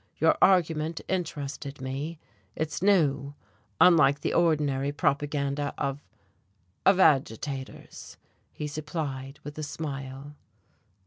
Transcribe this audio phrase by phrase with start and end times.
[0.17, 2.17] Your argument interested me.
[2.55, 3.35] It's new,
[3.79, 6.01] unlike the ordinary propaganda of"
[6.87, 8.17] "Of agitators,"
[8.51, 10.33] he supplied, with a smile.